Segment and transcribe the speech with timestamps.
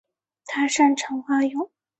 [0.45, 1.69] 他擅长蛙泳。